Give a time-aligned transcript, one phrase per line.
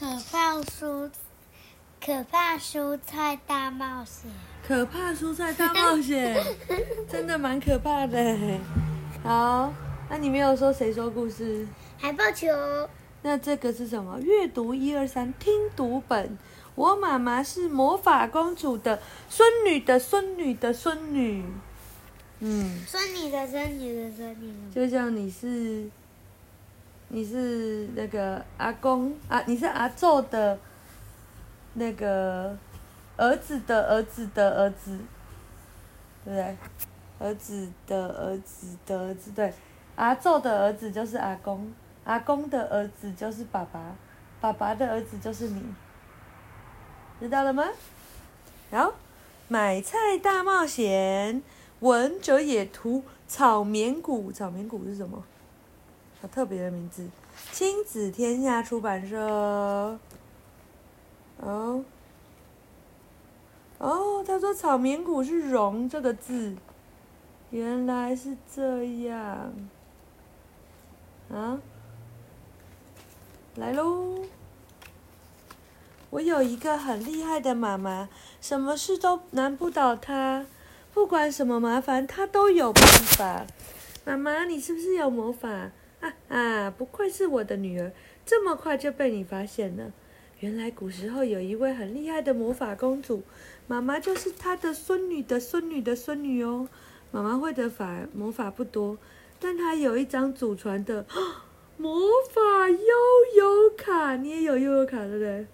[0.00, 1.10] 可怕蔬，
[2.02, 4.30] 可怕蔬菜大冒险。
[4.66, 6.42] 可怕蔬菜大冒险，
[7.06, 8.18] 真的蛮可怕的。
[9.22, 9.70] 好，
[10.08, 11.68] 那你没有说谁说故事？
[11.98, 12.48] 海豹球。
[13.20, 14.18] 那这个是什么？
[14.20, 16.38] 阅读一二三，听读本。
[16.74, 21.44] 我妈妈是魔法公主的孙女的孙女的孙女。
[22.38, 22.80] 嗯。
[22.86, 24.54] 孙女的孙女的孙女。
[24.74, 25.90] 就像你是，
[27.12, 30.56] 你是那个阿公啊，你是阿宙的，
[31.74, 32.56] 那个
[33.16, 34.96] 儿子的儿子的儿子，
[36.24, 36.56] 对不对？
[37.18, 39.52] 儿子的儿子的儿子，对，
[39.96, 41.70] 阿宙的儿子就是阿公。
[42.04, 43.94] 阿公的儿子就是爸爸，
[44.40, 45.62] 爸爸的儿子就是你，
[47.18, 47.64] 知道了吗？
[48.70, 48.94] 好，
[49.48, 51.42] 买菜大冒险，
[51.80, 55.22] 文哲也图草棉谷，草棉谷是什么？
[56.20, 57.08] 好特别的名字，
[57.50, 59.98] 亲子天下出版社。
[61.38, 61.82] 哦，
[63.78, 66.54] 哦，他说草棉谷是“绒”这个字，
[67.50, 69.52] 原来是这样，
[71.32, 71.58] 啊。
[73.56, 74.20] 来喽！
[76.10, 78.08] 我有一个很厉害的妈妈，
[78.40, 80.46] 什么事都难不倒她，
[80.94, 83.44] 不管什么麻烦，她都有办法。
[84.04, 85.70] 妈妈，你是不是有魔法？
[86.00, 86.70] 啊啊！
[86.70, 87.92] 不愧是我的女儿，
[88.24, 89.92] 这么快就被你发现了。
[90.40, 93.22] 原来古时候有一位很厉害的魔法公主，
[93.66, 96.68] 妈妈就是她的孙女的孙女的孙女哦。
[97.12, 98.96] 妈妈会的法魔法不多，
[99.38, 101.04] 但她有一张祖传的。
[101.76, 101.98] 魔
[102.30, 102.76] 法悠
[103.36, 105.46] 悠卡，你也有悠悠卡对不对？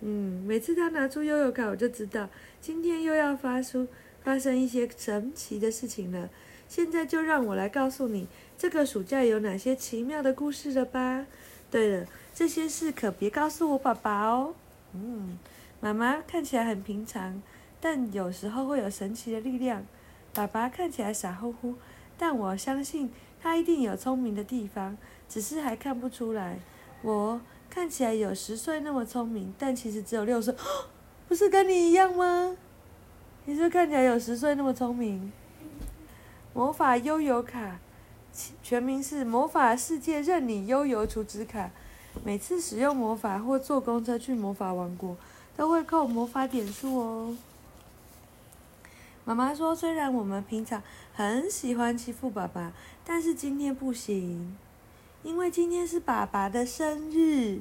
[0.00, 2.28] 嗯，每次她拿出悠悠卡，我就知道
[2.60, 3.88] 今天又要发出
[4.22, 6.30] 发生一些神奇的事情了。
[6.68, 11.26] 现在就让我来告诉你，这个暑假有哪些奇妙的故事了吧？
[11.70, 14.54] 对了，这些事可别告诉我爸爸哦。
[14.92, 15.38] 嗯，
[15.80, 17.42] 妈妈看起来很平常，
[17.80, 19.84] 但有时候会有神奇的力量。
[20.34, 21.74] 爸爸看起来傻乎乎，
[22.16, 24.96] 但我相信他一定有聪明的地方。
[25.28, 26.58] 只是还看不出来，
[27.02, 30.54] 我看起来有十岁那么聪明，但其实只有六岁，
[31.28, 32.56] 不是跟你一样吗？
[33.44, 35.32] 你是看起来有十岁那么聪明。
[36.58, 37.78] 魔法悠游卡，
[38.64, 41.70] 全名是魔法世界任你悠游储值卡，
[42.24, 45.16] 每次使用魔法或坐公车去魔法王国，
[45.56, 47.36] 都会扣魔法点数哦。
[49.24, 50.82] 妈妈说，虽然我们平常
[51.14, 52.72] 很喜欢欺负爸爸，
[53.04, 54.56] 但是今天不行。
[55.22, 57.60] 因为今天是爸爸的生日，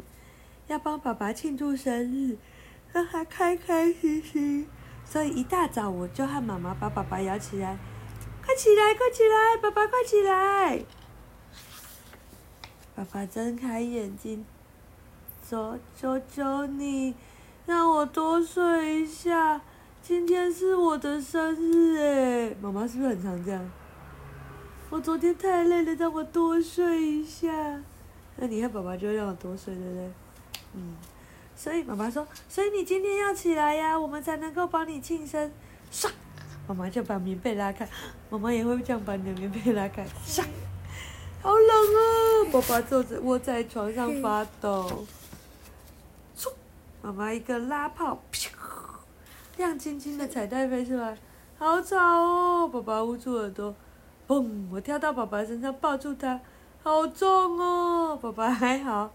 [0.65, 2.35] 要帮爸爸庆祝生日，
[2.91, 4.67] 让他开开心心。
[5.05, 7.77] 所以一大早我就和妈妈把爸爸摇起来，
[8.57, 10.83] 起来，快起来，爸爸快起来！
[12.95, 14.43] 爸爸睁开眼睛，
[15.47, 17.13] 说：“求求你，
[17.67, 19.61] 让我多睡一下，
[20.01, 23.71] 今天是我的生日诶。”妈妈是不是很常这样？
[24.89, 27.47] 我昨天太累了，让我多睡一下。
[28.37, 30.11] 那你看，爸爸就让我多睡，对不对？
[30.73, 30.95] 嗯。
[31.55, 35.51] 所以妈妈说，所以你今天要起来呀，我们才能够帮你庆生。
[35.91, 36.09] 唰，
[36.67, 37.87] 妈妈就把棉被拉开，
[38.29, 40.05] 妈妈也会这样把你的棉被拉开。
[41.41, 42.47] 好冷哦！
[42.51, 45.05] 爸爸坐着窝在床上发抖。
[46.37, 46.51] 唰，
[47.01, 48.49] 妈妈一个拉炮，噗，
[49.55, 51.17] 亮晶晶的彩带飞出来，
[51.57, 52.67] 好吵哦！
[52.67, 53.73] 爸爸捂住耳朵。
[54.27, 54.67] 砰！
[54.69, 56.41] 我跳到爸爸身上抱住他，
[56.83, 58.19] 好重哦！
[58.21, 59.13] 爸爸还好，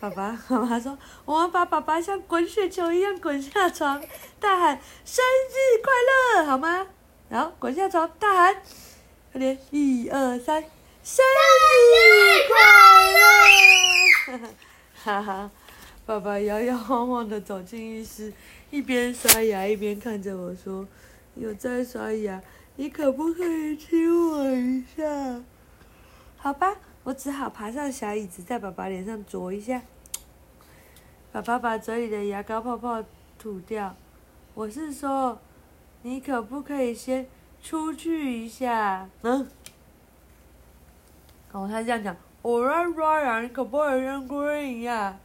[0.00, 0.96] 爸爸 妈妈说，
[1.26, 4.02] 我们把爸爸像滚雪球一样滚下床，
[4.40, 5.92] 大喊生日快
[6.40, 6.86] 乐，好吗？
[7.28, 8.62] 然后滚下床，大喊，
[9.30, 10.62] 快点，一二三，
[11.04, 11.22] 生
[11.92, 14.48] 日快乐！
[15.04, 15.50] 哈哈，
[16.06, 18.32] 爸爸摇摇晃晃的走进浴室，
[18.70, 20.86] 一边刷牙一边看着我说
[21.36, 22.40] ：“有在刷牙。”
[22.76, 25.42] 你可不可以亲我一下？
[26.38, 26.74] 好吧，
[27.10, 29.82] 我只好爬上小椅子，在爸爸脸上啄一下。
[31.32, 33.04] 爸爸把嘴里的牙膏泡泡
[33.36, 33.96] 吐掉。
[34.54, 35.36] 我是说，
[36.02, 37.26] 你可不可以先
[37.60, 39.08] 出去一下？
[39.22, 39.48] 嗯。
[41.50, 45.18] 哦，他这样讲，我在刷牙，你可不可以先跪一下？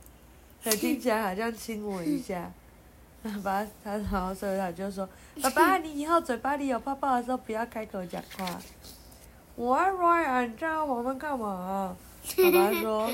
[0.63, 2.51] 他听起来好像亲我一下。
[3.21, 5.07] 爸爸，他然后所以他就说
[5.39, 8.59] ：“爸爸，你以后嘴巴里有泡泡的时候不要开口讲话。”
[9.57, 11.95] 我爱刷牙，你这样我们干嘛？
[12.37, 13.09] 爸爸说：“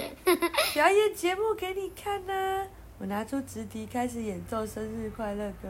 [0.73, 2.67] 表演节目给你看呢、啊。”
[2.97, 5.69] 我拿出直笛开始演奏生日快乐歌。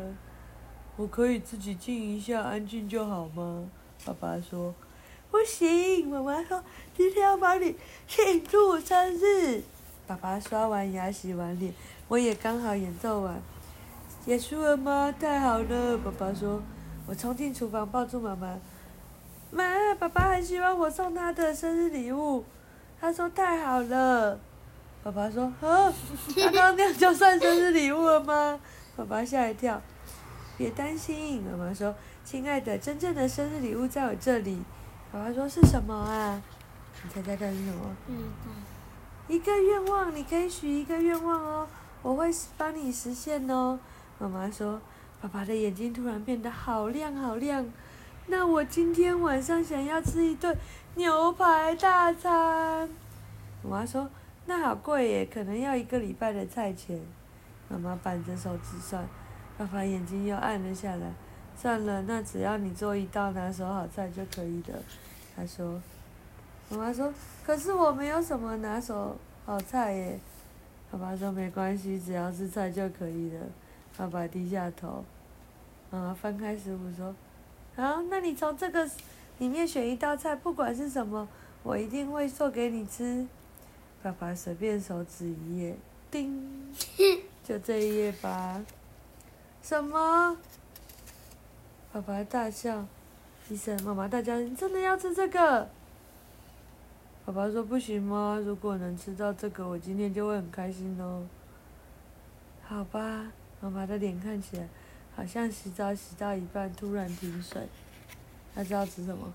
[0.96, 3.70] 我可以自己静一下，安静就好吗？
[4.06, 4.74] 爸爸说
[5.30, 6.64] ：“不行。”妈妈说
[6.96, 7.76] ：“今天要帮你
[8.08, 9.62] 庆祝生日。”
[10.08, 11.74] 爸爸刷完牙、洗完脸，
[12.08, 13.42] 我也刚好演奏完。
[14.26, 15.14] 结束了吗？
[15.20, 15.98] 太好了！
[15.98, 16.62] 爸爸说。
[17.08, 18.58] 我冲进厨房，抱住妈妈。
[19.52, 22.44] 妈，爸爸很喜欢我送他的生日礼物。
[23.00, 24.40] 他说太好了。
[25.04, 25.94] 爸爸说：“啊，
[26.36, 28.60] 刚刚那样就算生日礼物了吗？”
[28.96, 29.82] 爸爸吓一跳。
[30.58, 31.94] 别担心，妈妈说
[32.24, 34.62] ：“亲爱的，真正的生日礼物在我这里。”
[35.12, 36.42] 爸爸说：“是什么啊？”
[37.04, 37.96] 你猜猜看是什么？
[38.08, 38.32] 嗯，
[39.28, 41.68] 一个愿望，你可以许一个愿望哦，
[42.04, 43.80] 我会帮你实现哦。
[44.20, 44.80] 妈妈说
[45.20, 47.66] ：“爸爸的眼睛突然变得好亮好亮。”
[48.28, 50.58] 那我今天晚上想要吃一顿
[50.96, 52.90] 牛排大餐。
[53.62, 54.10] 我妈说
[54.46, 57.00] ：“那好贵耶，可能要一个礼拜的菜钱。”
[57.70, 59.06] 妈妈扳着手指算，
[59.58, 61.12] 爸爸眼睛又暗了下来。
[61.56, 64.80] 算了，那只要你做一道拿手好菜就可以了。
[65.36, 65.82] 他说。
[66.70, 67.14] 妈妈说
[67.46, 70.18] ：“可是我没有什么拿手好菜耶。”
[70.90, 73.42] 爸爸说：“没关系，只要是菜就可以了。”
[73.98, 75.04] 爸爸低下头。
[75.90, 77.14] 妈妈翻开食谱说
[77.76, 78.90] ：“好，那你从这个
[79.40, 81.28] 里面选一道菜，不管是什么，
[81.64, 83.26] 我一定会做给你吃。”
[84.04, 85.76] 爸爸随便手指一页，
[86.10, 86.74] 叮，
[87.44, 88.64] 就这一页吧。
[89.62, 90.38] 什么？
[91.94, 92.86] 爸爸大笑。
[93.50, 95.68] 医生，妈妈大叫：“你真的要吃这个？”
[97.26, 98.42] 爸爸说：“不行吗？
[98.46, 101.28] 如果能吃到这个，我今天就会很开心哦。”
[102.64, 104.68] 好吧，妈妈的脸看起来
[105.16, 107.68] 好像洗澡洗到一半突然停水。
[108.54, 109.34] 他知道吃什么？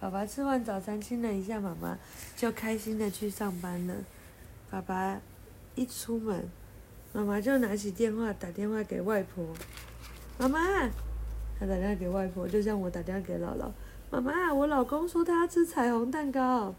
[0.00, 1.98] 爸爸吃完早餐亲了一下妈妈，
[2.34, 3.94] 就开心的去上班了。
[4.70, 5.20] 爸爸
[5.74, 6.48] 一出门，
[7.12, 9.44] 妈妈就拿起电话打电话给外婆。
[10.38, 10.58] 妈妈，
[11.58, 13.70] 他打电话给外婆，就像我打电话给姥姥。
[14.10, 16.74] 妈妈，我老公说他要吃彩虹蛋糕。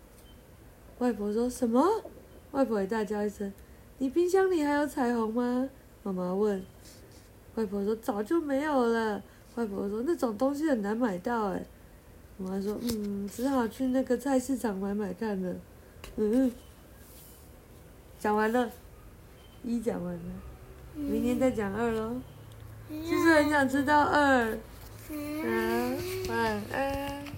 [0.97, 2.03] 外婆说什么？
[2.51, 3.53] 外婆也大叫一声
[3.99, 5.69] ：“你冰箱里还有彩虹吗？”
[6.01, 6.63] 妈妈问。
[7.55, 9.21] 外婆说：“早就没有了。”
[9.55, 11.65] 外婆说：“那种东西很难买到。”哎，
[12.37, 15.55] 我妈说：“嗯，只好去那个菜市场买买看了。”
[16.17, 16.51] 嗯，
[18.19, 18.69] 讲完了，
[19.63, 20.21] 一讲完了，
[20.95, 22.15] 明天再讲二喽。
[22.89, 24.57] 是不是很想知道二？
[25.09, 25.97] 嗯，
[26.29, 27.30] 晚安。